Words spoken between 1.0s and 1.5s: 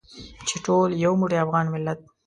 یو موټی